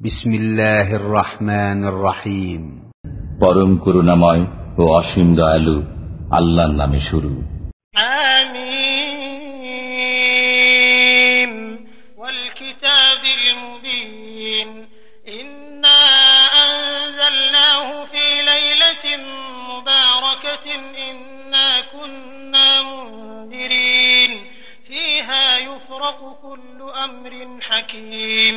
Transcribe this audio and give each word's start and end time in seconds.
بسم 0.00 0.30
الله 0.34 0.94
الرحمن 0.94 1.80
الرحيم 1.84 2.62
পরম 3.42 3.70
করুণাময় 3.84 4.42
ও 4.80 4.82
অসীম 5.00 5.28
দয়ালু 5.38 5.76
আল্লাহর 6.38 6.74
নামে 6.80 7.00
শুরু 7.08 7.32
حميم 10.58 11.52
والكتاب 12.22 13.22
المبين 13.38 14.68
إنا 15.40 16.00
أنزلناه 16.66 17.88
في 18.12 18.24
ليلة 18.52 19.04
مباركة 19.70 20.66
إنا 21.08 21.68
كنا 21.94 22.68
منذرين 22.88 24.32
فيها 24.88 25.44
يفرق 25.68 26.20
كل 26.44 26.78
أمر 27.06 27.32
حكيم 27.68 28.56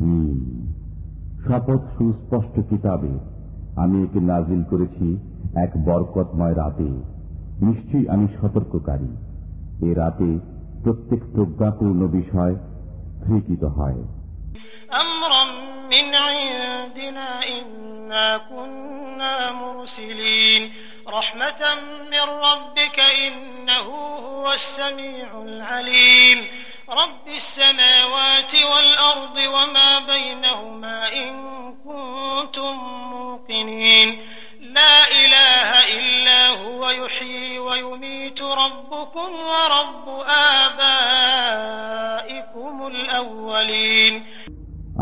হা 0.00 0.04
মিম। 0.04 0.40
শপথ 1.44 1.82
সুস্পষ্ট 1.96 2.68
কিতাবে 2.70 3.12
আমি 3.76 4.02
একে 4.02 4.20
নাজিল 4.20 4.62
করেছি 4.70 5.06
এক 5.62 5.70
বরকতময় 5.84 6.54
রাতে 6.54 6.88
নিশ্চয়ই 7.60 8.08
আমি 8.08 8.26
সতর্ককারী 8.40 9.10
এ 9.88 9.94
রাতে 9.94 10.30
প্রত্যেক 10.82 11.20
প্রজ্ঞাপূর্ণ 11.32 12.00
বিষয় 12.08 12.54
স্বীকৃত 13.24 13.64
হয় 13.64 14.00
أمرا 14.94 15.44
من 15.90 16.06
عندنا 16.26 17.28
إنا 17.48 18.38
كنا 18.50 19.34
مرسلين 19.52 20.62
رحمة 21.08 21.62
من 22.12 22.26
ربك 22.48 22.98
إنه 23.26 23.86
هو 24.26 24.46
السميع 24.52 25.28
العليم 25.42 26.38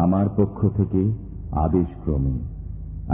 আমার 0.04 0.30
পক্ষ 0.30 0.60
থেকে 0.78 1.02
আদেশ 1.52 1.88
ক্রমে 2.04 2.36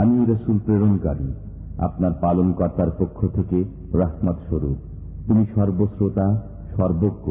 আমি 0.00 0.32
রসুল 0.32 0.58
প্রেরণকারী, 0.58 1.34
আপনার 1.78 2.12
পালন 2.20 2.52
কর্তার 2.52 2.90
পক্ষ 2.90 3.20
থেকে 3.20 3.64
রাহমত 3.98 4.36
স্বরূপ। 4.46 4.78
তুমি 5.26 5.46
সর্বশ্রোতা, 5.54 6.56
সর্বজ্ঞ। 6.76 7.26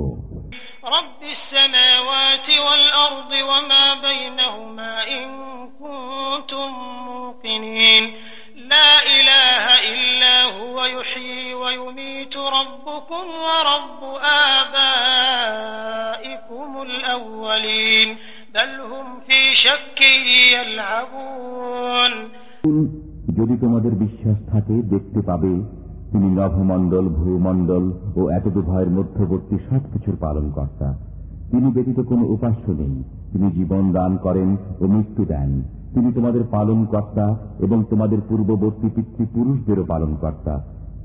والأرض 2.60 3.32
وما 3.52 3.86
بينهما 4.02 4.92
إن 5.10 5.28
كنتم 5.82 6.70
موقنين 7.06 8.04
لا 8.66 8.92
إله 9.18 9.66
إلا 9.94 10.36
هو 10.60 10.76
يحيي 10.88 11.54
ويميت 11.54 12.36
ربكم 12.38 13.26
ورب 13.46 14.02
آبائكم 15.46 16.70
الأولين 16.82 18.10
بل 18.56 18.72
هم 18.82 19.08
في 19.28 19.40
شك 19.56 20.00
يلعبون 20.56 22.12
যদি 23.40 23.56
তোমাদের 23.58 23.94
বিশ্বাস 23.96 24.38
থাকে 24.52 24.76
দেখতে 24.94 25.20
পাবে 25.30 25.54
তিনি 26.12 26.28
নভমণ্ডল 26.40 27.06
ভূমণ্ডল 27.20 27.86
ও 28.20 28.22
এতদুভয়ের 28.30 28.90
মধ্যবর্তী 28.90 29.56
সবকিছুর 29.68 30.16
পালন 30.16 30.46
কর্তা 30.52 30.88
তিনি 31.51 31.69
ব্যতীত 31.73 31.99
কোনো 32.11 32.25
উপাস্য 32.27 32.65
নেই 32.81 32.95
তিনি 33.33 33.47
জীবন 33.51 33.85
দান 33.93 34.13
করেন 34.17 34.49
ও 34.81 34.85
মৃত্যু 34.87 35.23
দেন 35.25 35.51
তিনি 35.95 36.09
তোমাদের 36.13 36.43
পালন 36.51 36.81
কর্তা 36.85 37.27
এবং 37.61 37.79
তোমাদের 37.91 38.21
পূর্ববর্তী 38.29 38.89
পিতৃপুরুষদেরও 38.97 39.85
পালন 39.85 40.13
কর্তা 40.21 40.55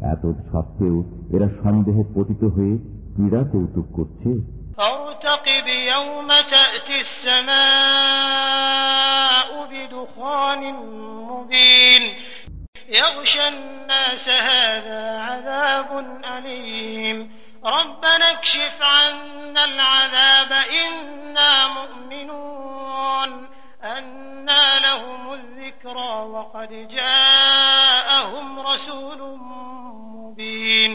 এত 0.05 0.23
সত্ত্বেও 0.51 0.95
এরা 1.35 1.47
সন্দেহে 1.61 2.03
পতিত 2.15 2.41
হয়ে 2.55 2.73
ক্রীড়া 3.15 3.41
কৌতুক 3.51 3.87
করছে 3.97 4.31
فارتقب 4.77 5.67
يوم 5.93 6.29
تأتي 6.47 6.97
السماء 8.27 9.49
بدخان 9.71 10.61
مبين 11.29 12.03
يغشى 12.89 13.47
الناس 13.47 14.25
هذا 14.29 15.03
عذاب 15.19 15.89
أليم 16.27 17.17
ربنا 17.69 18.25
اكشف 18.31 18.77
عنا 18.95 19.63
العذاب 19.65 20.51
إنا 20.81 21.51
مؤمنون 21.77 23.29
أنا 23.95 24.65
لهم 24.85 25.21
الذكرى 25.33 26.13
وقد 26.35 26.69
جاءهم 26.97 28.45
رسول 28.61 29.19
مبين 30.15 30.91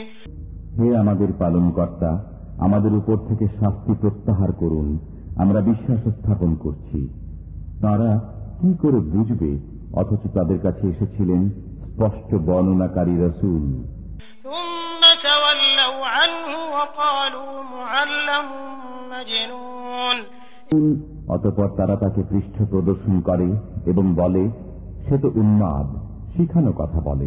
হে 0.78 0.88
আমাদের 1.03 1.31
পালন 1.41 1.66
কর্তা 1.78 2.10
আমাদের 2.66 2.92
উপর 3.00 3.16
থেকে 3.28 3.47
শাস্তি 3.58 3.92
প্রত্যাহার 4.03 4.50
করুন 4.62 4.88
আমরা 5.42 5.60
বিশ্বাস 5.70 6.00
স্থাপন 6.16 6.50
করছি 6.64 6.98
তারা 7.82 8.10
কি 8.60 8.70
করে 8.82 8.98
বুঝবে 9.12 9.50
অথচ 10.00 10.22
তাদের 10.36 10.58
কাছে 10.64 10.84
এসেছিলেন 10.92 11.42
স্পষ্ট 11.86 12.31
বর্ণনাকারী 12.48 13.14
রসুল 13.25 13.64
ثم 14.44 14.94
تولوا 15.25 16.06
عنه 16.08 16.53
وقالوا 16.76 17.53
معلم 17.75 18.47
مجنون 19.10 20.16
অতপর 21.34 21.69
তারা 21.78 21.94
তাকে 22.03 22.20
পৃষ্ঠ 22.31 22.56
প্রদর্শন 22.72 23.14
করে 23.28 23.48
এবং 23.91 24.04
বলে 24.20 24.44
সে 25.06 25.14
তো 25.22 25.28
উন্মাদ 25.41 25.86
শিখানো 26.34 26.70
কথা 26.81 26.98
বলে 27.08 27.26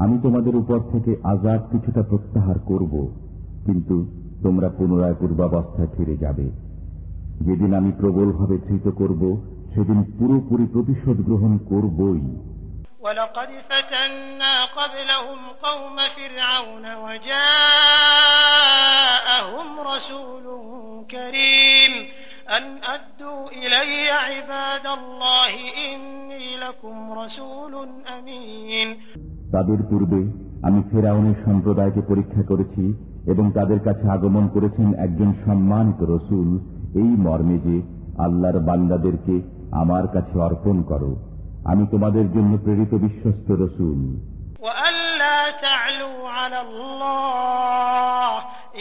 আমি 0.00 0.18
তোমাদের 0.22 0.56
উপর 0.56 0.80
থেকে 0.92 1.16
আজাদ 1.24 1.60
কিছুটা 1.72 2.02
প্রত্যাহার 2.02 2.56
করব 2.66 3.08
কিন্তু 3.64 4.06
তোমরা 4.42 4.68
পুনরায় 4.68 5.14
পূর্বাবস্থায় 5.14 5.88
ফিরে 5.96 6.16
যাবে 6.16 6.50
যেদিন 7.40 7.74
আমি 7.74 7.92
প্রবলভাবে 8.00 8.58
ধৃত 8.58 8.88
করব 8.88 9.36
সেদিন 9.74 10.04
পুরোপুরি 10.18 10.66
প্রতিশোধ 10.72 11.26
গ্রহণ 11.26 11.58
করবই 11.68 12.20
ولقد 13.00 13.48
فتنا 13.70 14.54
قبلهم 14.78 15.38
قوم 15.62 15.96
فرعون 16.16 16.84
وجاءهم 17.04 17.40
رسول 19.80 20.44
كريم 21.10 21.92
أن 22.48 22.64
أدوا 22.96 23.50
إلي 23.50 24.10
عباد 24.10 24.86
الله 24.86 25.54
إني 25.86 26.56
لكم 26.56 27.12
رسول 27.12 27.88
أمين 28.18 28.96
তাদের 29.52 29.80
পূর্বে 29.90 30.20
আমি 30.62 30.80
ফেরাউনের 30.90 31.36
সম্প্রদায়কে 31.44 32.02
পরীক্ষা 32.02 32.42
করেছি 32.42 32.84
এবং 33.26 33.44
তাদের 33.52 33.78
কাছে 33.78 34.06
আগমন 34.08 34.44
করেছেন 34.54 34.88
একজন 34.96 35.30
সম্মানিত 35.46 36.00
রসুল 36.04 36.48
এই 36.94 37.10
মর্মে 37.24 37.58
যে 37.58 37.76
আল্লাহর 38.18 38.58
বান্দাদেরকে 38.60 39.34
আমার 39.72 40.04
কাছে 40.08 40.36
অর্পণ 40.38 40.76
করো 40.82 41.12
আমি 41.64 41.84
তোমাদের 41.90 42.26
জন্য 42.32 42.52
প্রেরিত 42.64 42.92
বিশ্বস্ত 43.04 43.48
রসুল 43.64 44.00
وألا 44.66 45.38
تعلوا 45.60 46.18
على 46.30 46.58
الله 46.60 48.30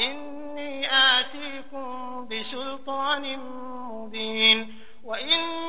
إني 0.05 0.73
آتيكم 1.11 1.87
بسلطان 2.29 3.23
مبين 3.91 4.57
وإني 5.05 5.68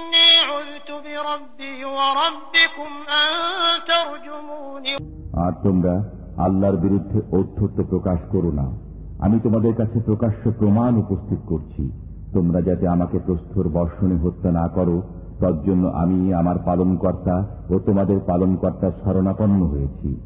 আর 5.34 5.52
তোমরা 5.64 6.04
আল্লাহর 6.38 6.78
বিরুদ্ধে 6.78 7.22
অর্থত্ব 7.32 7.84
প্রকাশ 7.90 8.20
করো 8.32 8.52
না। 8.52 8.72
আমি 9.20 9.40
তোমাদের 9.40 9.76
কাছে 9.76 10.00
প্রকাশ্য 10.00 10.52
প্রমাণ 10.52 10.98
উপস্থিত 10.98 11.40
করছি। 11.48 11.92
তোমরা 12.34 12.62
যাতে 12.62 12.88
আমাকে 12.88 13.20
প্রস্তর 13.20 13.70
বর্ষণে 13.70 14.16
হত্যা 14.16 14.52
না 14.52 14.68
করো 14.68 15.02
তার 15.40 15.64
জন্য 15.64 15.88
আমি 15.88 16.34
আমার 16.34 16.60
পালন 16.66 16.98
কর্তা 16.98 17.48
ও 17.70 17.80
তোমাদের 17.80 18.20
পালন 18.20 18.40
পালনকর্তার 18.40 18.92
স্মরণাপন্ন 18.92 19.64
হয়েছি 19.64 20.22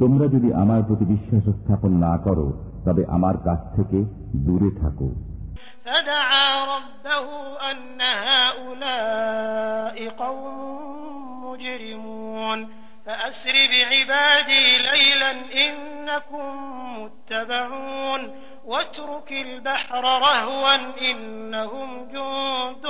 তোমরা 0.00 0.26
যদি 0.26 0.52
আমার 0.52 0.82
প্রতি 0.82 1.04
বিশ্বাস 1.04 1.54
স্থাপন 1.54 1.92
না 1.92 2.18
করো 2.18 2.52
তবে 2.84 3.06
আমার 3.06 3.36
কাছ 3.38 3.76
থেকে 3.76 4.04
দূরে 4.36 4.80
থাকো। 4.80 5.31
فدعا 5.85 6.47
ربه 6.73 7.27
أن 7.69 8.01
هؤلاء 8.27 10.09
قوم 10.09 10.57
مجرمون 11.43 12.59
فأسر 13.05 13.55
بعبادي 13.71 14.65
ليلا 14.87 15.31
إنكم 15.63 16.45
متبعون 16.97 18.21
واترك 18.65 19.29
البحر 19.31 20.03
رهوا 20.03 20.75
إنهم 21.01 21.89
جند 22.13 22.85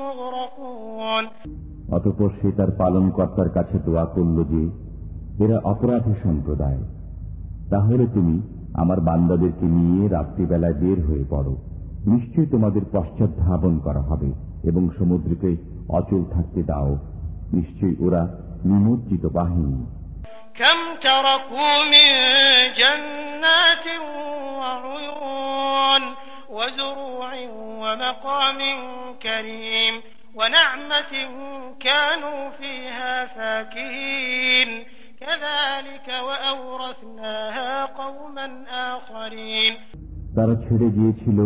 مغرقون 0.00 1.24
অতপর 1.96 2.30
সে 2.38 2.48
তার 2.58 2.70
পালনকর্তার 2.80 3.48
কাছে 3.56 3.76
দোয়া 3.86 4.04
করল 4.14 4.36
যে 4.52 4.62
এরা 5.44 5.56
অপরাধী 5.72 6.14
সম্প্রদায় 6.24 6.80
তাহলে 7.70 8.04
তুমি 8.14 8.36
আমার 8.74 8.98
বান্দাদেরকে 9.00 9.66
নিয়ে 9.78 10.02
রাত্রিবেলায় 10.08 10.76
বের 10.82 10.98
হয়ে 11.06 11.24
পড়ো 11.30 11.54
নিশ্চয়ই 12.06 12.46
তোমাদের 12.46 12.84
পশ্চাৎ 12.92 13.30
ধাবন 13.38 13.74
করা 13.78 14.02
হবে 14.02 14.28
এবং 14.64 14.82
সমুদ্রকে 14.98 15.50
অচল 15.88 16.22
থাকতে 16.24 16.60
দাও 16.62 16.90
নিশ্চয়ই 17.52 17.96
ওরা 18.00 18.22
নিমজ্জিত 18.64 19.24
বাহিনী 19.38 19.74
كم 20.54 20.80
تركوا 21.00 21.74
من 21.84 22.08
جنات 22.74 23.86
وعيون 24.58 26.02
وزروع 26.50 27.32
ومقام 27.82 28.60
كريم 29.22 29.94
ونعمة 30.34 31.12
كانوا 31.80 32.50
فيها 32.50 33.26
فاكهين 33.26 34.70
كذلك 35.20 36.08
وأورثناها 36.26 37.72
قوما 37.94 38.46
آخرين 38.90 39.72
তারা 40.36 40.54
ছেড়ে 40.64 40.88
গিয়েছিল 40.96 41.38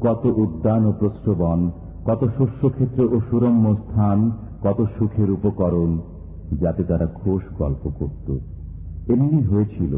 কত 0.00 0.22
উদ্যান 0.42 0.82
ও 0.86 0.92
প্রশ্রবন 0.92 1.60
কত 2.06 2.22
শস্যক্ষেত্র 2.36 3.00
ও 3.14 3.16
সুরম্য 3.28 3.66
স্থান 3.82 4.18
কত 4.62 4.78
সুখের 4.94 5.28
উপকরণ 5.30 5.90
যাতে 6.62 6.82
তারা 6.84 7.06
খোশ 7.14 7.42
গল্প 7.58 7.84
করত 7.98 8.28
এমনি 9.12 9.40
হয়েছিল 9.42 9.92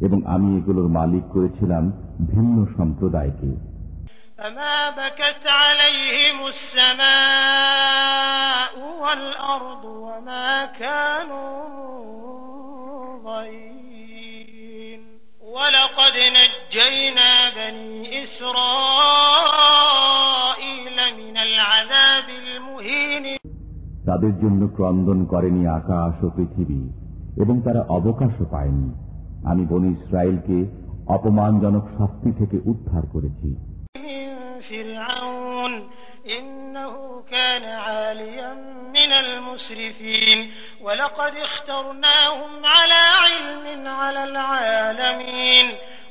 এবং 0.00 0.18
আমি 0.26 0.48
এগুলোর 0.58 0.88
মালিক 0.88 1.24
করেছিলাম 1.34 1.84
ভিন্ন 2.30 2.56
সম্প্রদায়কে 2.76 3.52
فما 4.38 4.78
بكت 4.92 5.44
عليهم 5.62 6.38
السماء 6.46 7.96
والأرض 9.02 9.84
وما 10.06 10.50
كانوا 10.74 11.54
منظرين 13.66 15.00
ولقد 15.46 16.14
نجينا 16.70 17.30
بني 17.56 18.24
إسرائيل 19.66 20.96
من 21.18 21.36
العذاب 21.38 22.26
المهين 22.40 23.24
তাদের 24.08 24.32
জন্য 24.42 24.60
ক্রন্দন 24.76 25.18
করেনি 25.32 25.62
আকাশ 25.78 26.14
ও 26.26 26.28
পৃথিবী 26.36 26.80
এবং 27.42 27.54
তারা 27.66 27.82
অবকাশও 27.96 28.44
পায়নি 28.54 28.88
আমি 29.50 29.62
বনি 29.72 29.88
ইসরায়েলকে 29.96 30.58
অপমানজনক 31.16 31.84
শাস্তি 31.96 32.30
থেকে 32.40 32.56
উদ্ধার 32.70 33.04
করেছি 33.14 33.48
من 34.06 34.28
فرعون 34.68 35.72
إنه 36.28 36.92
كان 37.34 37.64
عاليا 37.86 38.50
من 38.96 39.10
المسرفين 39.24 40.38
ولقد 40.82 41.32
اخترناهم 41.38 42.52
على 42.66 43.02
علم 43.22 43.64
على 44.00 44.22
العالمين 44.24 45.66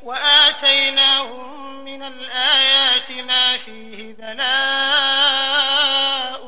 وآتيناهم 0.06 1.50
من 1.86 2.01
الآيات 2.03 3.09
ما 3.30 3.45
فيه 3.65 4.13
بلاء 4.19 6.42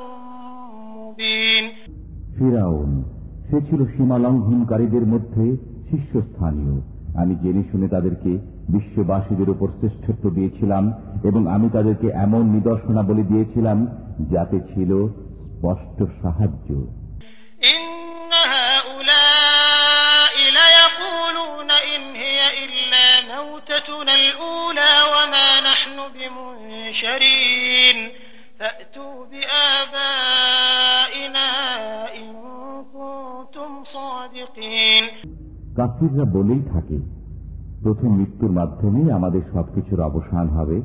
مبين 0.95 1.65
ফিরাউন 2.37 2.91
সে 3.47 3.57
ছিল 3.67 3.81
সীমালঙ্ঘনকারীদের 3.95 5.05
মধ্যে 5.05 5.45
শীর্ষস্থানীয় 5.89 6.75
আমি 7.21 7.35
জেনে 7.43 7.63
শুনে 7.71 7.87
তাদেরকে 7.87 8.31
বিশ্ববাসীদের 8.69 9.49
উপর 9.49 9.67
শ্রেষ্ঠত্ব 9.79 10.29
দিয়েছিলাম 10.29 10.93
এবং 11.23 11.41
আমি 11.55 11.69
তাদেরকে 11.69 12.07
এমন 12.25 12.43
নিদর্শনাবলী 12.55 13.23
দিয়েছিলাম 13.23 13.77
যাতে 14.33 14.57
ছিল 14.71 14.91
স্পষ্ট 15.53 15.97
সাহায্য 16.21 16.69
فأتوا 28.61 29.25
بآبائنا 29.25 30.59
إن 32.13 32.29
كنتم 32.93 33.71
صادقين 33.85 35.03
কাফিররা 35.77 36.25
বলেই 36.35 36.61
থাকে 36.73 36.97
প্রথম 37.83 38.09
মৃত্যুর 38.19 38.51
মাধ্যমেই 38.51 39.07
আমাদের 39.17 39.43
সবকিছুর 39.53 39.99
অবসান 40.01 40.47
হবে 40.57 40.77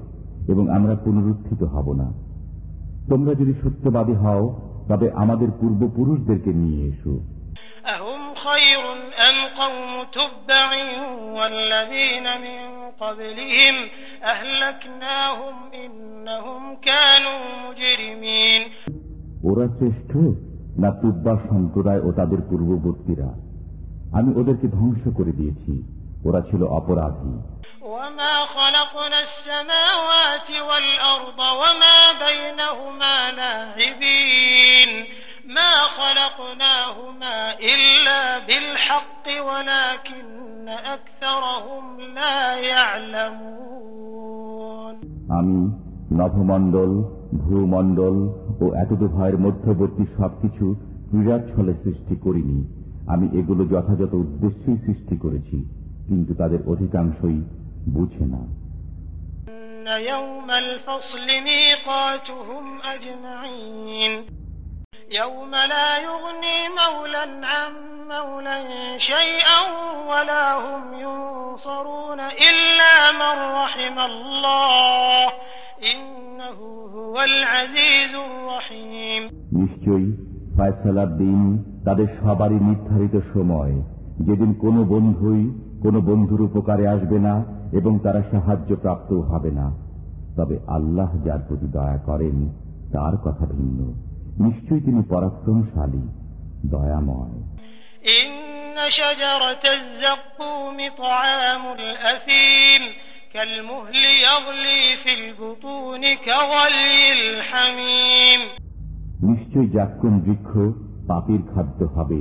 এবং 0.52 0.64
আমরা 0.76 0.94
পুনরুত্থিত 1.04 1.62
হব 1.74 1.86
না 2.00 2.08
তোমরা 3.10 3.32
যদি 3.40 3.52
সত্যবাদী 3.62 4.14
হও 4.14 4.44
তবে 4.88 5.06
আমাদের 5.14 5.48
পূর্বপুরুষদেরকে 5.60 6.50
নিয়ে 6.60 6.82
এসো 6.92 7.14
أهم 7.86 8.20
خير 14.16 14.64
أم 14.64 14.72
قوم 14.72 15.02
تبع 15.02 15.42
والذين 15.42 15.52
من 15.52 15.52
قبلهم 15.52 15.52
أهلكناهم 15.52 15.54
إنهم 15.74 16.76
كانوا 16.76 17.40
مجرمين 17.64 18.62
ওরা 19.44 19.66
শ্রেষ্ঠ 19.78 20.12
না 20.82 20.90
তুব্বা 21.02 21.32
সম্প্রদায় 21.48 22.00
ও 22.00 22.12
তাদের 22.12 22.40
পূর্ববর্তীরা 22.50 23.28
আমি 24.12 24.30
ওদেরকে 24.40 24.66
ধ্বংস 24.68 25.04
করে 25.18 25.32
দিয়েছি 25.32 25.72
ওরা 26.24 26.40
ছিল 26.40 26.62
অপরাধী 26.62 27.34
وما 27.82 28.34
خلقنا 28.56 29.18
السماوات 29.28 30.48
والأرض 30.68 31.40
وما 31.60 31.98
بينهما 32.26 33.30
لاعبين 33.30 34.90
ما 35.46 35.72
خلقناهما 35.98 37.36
إلا 37.72 38.38
بالحق 38.38 39.05
ولكن 39.42 40.68
أكثرهم 40.88 41.84
لا 42.14 42.38
يعلمون 42.66 44.12
আমি 45.38 45.58
নভমণ্ডল 46.20 46.90
ভূমণ্ডল 47.42 48.16
ও 48.62 48.64
এতদ 48.82 49.02
ভয়ের 49.14 49.36
মধ্যবর্তী 49.38 50.04
সবকিছু 50.18 50.64
ক্রীড়াচ্ছলে 51.08 51.72
সৃষ্টি 51.82 52.14
করিনি 52.24 52.58
আমি 53.06 53.26
এগুলো 53.40 53.62
যথাযথ 53.72 54.12
উদ্দেশ্যেই 54.24 54.78
সৃষ্টি 54.86 55.14
করেছি 55.24 55.56
কিন্তু 56.08 56.32
তাদের 56.40 56.60
অধিকাংশই 56.72 57.38
বুঝে 57.94 58.26
না 58.34 58.42
إن 59.84 59.88
يوم 60.04 60.48
الفصل 60.52 61.28
ميقاتهم 61.42 62.64
أجمعين 62.86 64.12
يوم 65.12 65.50
لا 65.50 65.88
يغني 65.98 66.58
مولا 66.80 67.24
عن 67.44 67.72
مولا 68.08 68.58
شيئا 68.98 69.60
ولا 70.10 70.44
هم 70.56 70.82
ينصرون 70.96 72.20
إلا 72.48 72.94
من 73.12 73.36
رحم 73.54 73.96
الله 74.00 75.24
إنه 75.84 76.58
هو 76.94 77.16
العزيز 77.22 78.12
الرحيم 78.26 79.22
নিশ্চয়ই 79.52 80.08
ফয়সালার 80.56 81.10
দিন 81.22 81.40
তাদের 81.86 82.08
সবারই 82.20 82.58
নির্ধারিত 82.68 83.16
সময় 83.34 83.74
যেদিন 84.26 84.50
কোনো 84.64 84.80
বন্ধুই 84.92 85.42
কোনো 85.84 85.98
বন্ধুর 86.08 86.40
উপকারে 86.40 86.84
আসবে 86.94 87.18
না 87.26 87.34
এবং 87.78 87.92
তারা 88.04 88.20
সাহায্য 88.32 88.70
প্রাপ্ত 88.82 89.10
হবে 89.30 89.50
না 89.58 89.66
তবে 90.36 90.56
আল্লাহ 90.76 91.10
যার 91.26 91.40
প্রতি 91.48 91.68
দয়া 91.76 91.98
করেন 92.08 92.36
তার 92.92 93.14
কথা 93.24 93.44
ভিন্ন 93.54 93.80
নিশ্চয়ই 94.44 94.82
তিনি 94.86 95.00
পরাক্রমশালী 95.12 96.02
দয়াময় 96.72 97.36
إن 98.16 98.32
شجرة 98.90 99.64
الزقوم 99.78 100.78
طعام 100.98 101.64
الأثيم 101.72 102.82
كالمهل 103.34 104.04
يغلي 104.26 104.82
في 105.02 105.12
البطون 105.14 106.02
كغلي 106.26 107.12
الحميم 107.18 108.40
নিশ্চয় 109.22 109.66
জাক্কুম 109.76 110.12
বৃক্ষ 110.26 110.50
পাপির 111.08 111.42
খাদ্য 111.52 111.80
হবে 111.96 112.20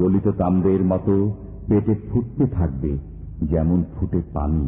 গলিত 0.00 0.26
তাম্রের 0.40 0.82
মতো 0.92 1.14
পেটে 1.68 1.94
ফুটতে 2.08 2.44
থাকবে 2.56 2.92
যেমন 3.52 3.78
ফুটে 3.94 4.20
পানি 4.34 4.66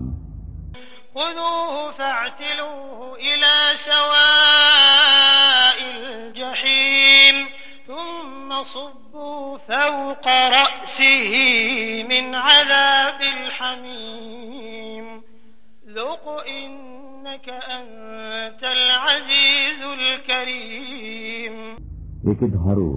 خذوه 1.15 1.75
فاعتلوه 1.99 2.99
إلى 3.21 3.53
سواء 3.91 5.48
ثم 8.69 8.69
صبوا 8.69 9.59
فوق 9.59 10.27
رأسه 10.57 11.33
من 12.05 12.25
عذاب 12.37 13.21
الحميم 13.37 15.05
ذق 15.89 16.25
إنك 16.57 17.49
أنت 17.73 18.63
العزيز 18.77 19.81
الكريم 19.99 21.55
একে 22.33 22.47
ধরো 22.59 22.91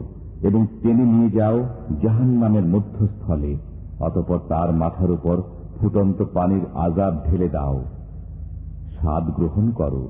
এবং 0.47 0.61
টেনে 0.81 1.05
নিয়ে 1.13 1.29
যাও 1.37 1.57
জাহান 2.03 2.31
নামের 2.41 2.65
মধ্যস্থলে 2.73 3.51
অতপর 3.99 4.39
তার 4.49 4.69
মাথার 4.81 5.11
উপর 5.11 5.35
ফুটন্ত 5.77 6.19
পানির 6.35 6.63
আজাব 6.85 7.13
ঢেলে 7.25 7.47
দাও 7.55 7.77
স্বাদ 8.95 9.23
গ্রহণ 9.37 9.65
করো 9.79 10.03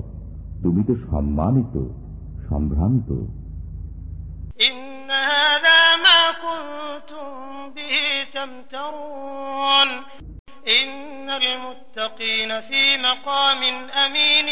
তুমি 0.62 0.82
তো 0.88 0.94
সম্মানিত 1.10 1.74
সম্ভ্রান্ত 2.48 3.10
إن 3.40 3.41
هذا 5.12 5.80
ما 5.96 6.20
كنتم 6.44 7.28
به 7.76 7.96
تمترون 8.34 9.88
إن 10.78 11.30
المتقين 11.32 12.60
في 12.60 12.82
مقام 13.00 13.62
أمين 13.96 14.48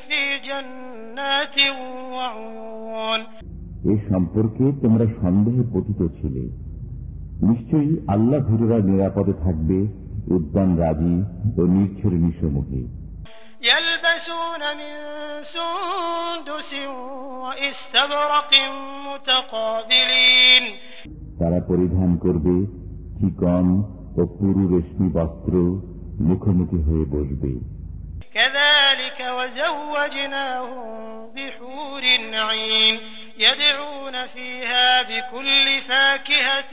في 0.00 0.20
جنات 0.40 1.56
وعيون 2.12 3.20
এ 3.84 3.94
সম্পর্কে 4.10 4.64
তোমরা 4.82 5.06
সন্দেহে 5.20 5.64
পতিত 5.74 6.00
ছিলে 6.18 6.42
নিশ্চয়ই 7.48 7.92
আল্লাহ 8.14 8.40
ভীররা 8.48 8.78
নিরাপদে 8.90 9.34
থাকবে 9.44 9.78
উদ্যান 10.36 10.70
রাজি 10.82 11.16
ও 11.58 11.62
নির্ছের 11.74 12.14
নিসমূহে 12.24 12.82
يلبسون 13.64 14.62
من 14.80 14.94
سندس 15.54 16.70
واستبرق 17.42 18.50
متقابلين 19.06 20.64
তারা 21.40 21.58
পরিধান 21.70 22.10
করবে 22.24 22.54
চিকন 23.18 23.66
ও 24.16 24.22
পুরু 24.36 24.62
রেশমি 24.74 25.08
বস্ত্র 25.16 25.54
মুখোমুখি 26.28 26.78
হয়ে 26.86 27.04
বসবে 27.14 27.52
كذلك 28.36 29.18
وزوجناهم 29.38 30.88
بحور 31.36 32.04
عين 32.42 32.94
يدعون 33.38 34.16
فيها 34.26 34.88
بكل 35.02 35.48
فاكهة 35.88 36.72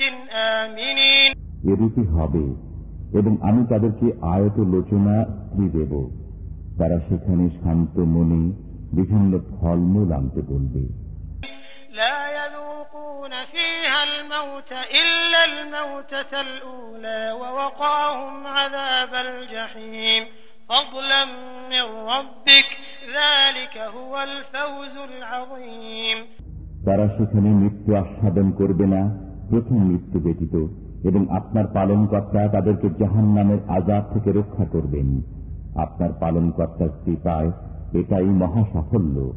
آمنين 0.56 1.30
এরূপই 1.72 2.06
হবে 2.16 2.46
এবং 3.20 3.34
আমি 3.50 3.62
তাদেরকে 3.72 4.08
আয়ত 4.34 4.58
লোচনা 4.74 5.16
স্ত্রী 5.40 5.66
দেব 5.78 5.92
তারা 6.79 6.99
সেখানে 7.09 7.51
শান্ত 7.63 7.99
মনে 7.99 8.41
বিভিন্ন 8.93 9.39
ফলমূল 9.61 10.13
আনতে 10.13 10.41
বলবে। 10.43 11.07
তারা 26.85 27.09
সেখানে 27.09 27.49
মৃত্যু 27.51 27.97
আস্বাদন 27.97 28.51
করবে 28.51 28.87
না 28.87 29.03
প্রথম 29.49 29.79
মৃত্যু 29.89 30.21
ব্যতীত 30.21 30.55
এবং 31.07 31.27
আপনার 31.37 31.67
পালনকর্তা 31.75 32.49
তাদেরকে 32.49 32.89
জাহান 32.99 33.25
নামের 33.25 33.59
আজাদ 33.69 34.13
থেকে 34.13 34.33
রক্ষা 34.33 34.65
করবেন। 34.65 35.23
আপনার 35.77 36.13
পালন 36.21 36.51
কর্তার 36.51 36.89
কৃপায় 37.05 37.51
এটাই 37.93 38.25
মহা 38.25 38.65
সাফল্য 38.73 39.33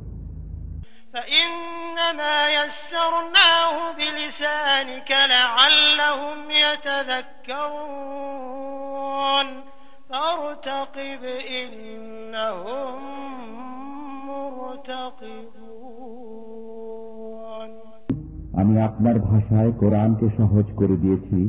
আমি 18.58 18.82
আপনার 18.82 19.20
ভাষায় 19.20 19.72
কোরআনকে 19.72 20.28
সহজ 20.38 20.66
করে 20.76 20.98
দিয়েছি 20.98 21.40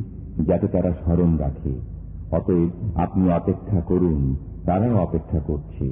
যাতে 0.47 0.67
তারা 0.67 0.91
স্মরণ 0.91 1.37
রাখে। 1.37 1.73
অতএব 2.35 2.99
আপনি 2.99 3.31
অপেক্ষা 3.31 3.81
করুন। 3.81 4.50
তারাও 4.65 4.95
অপেক্ষা 4.97 5.39
করছে। 5.39 5.85